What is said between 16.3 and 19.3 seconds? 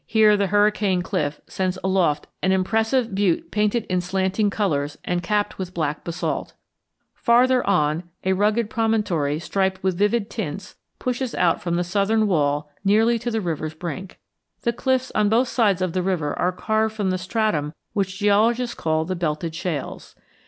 are carved from the stratum which geologists call the